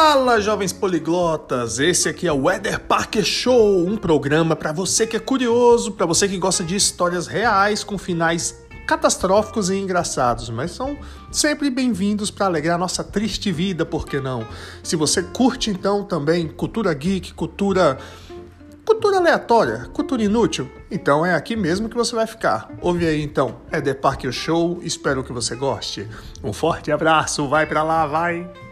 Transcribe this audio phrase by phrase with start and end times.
[0.00, 1.80] Fala, jovens poliglotas!
[1.80, 6.06] Esse aqui é o Weather Parker Show, um programa para você que é curioso, para
[6.06, 10.96] você que gosta de histórias reais com finais catastróficos e engraçados, mas são
[11.32, 14.46] sempre bem-vindos para alegrar nossa triste vida, por que não?
[14.84, 17.98] Se você curte então também cultura geek, cultura
[18.84, 22.70] cultura aleatória, cultura inútil, então é aqui mesmo que você vai ficar.
[22.80, 26.08] Ouve aí então, é The Parker Show, espero que você goste.
[26.42, 28.67] Um forte abraço, vai para lá, vai!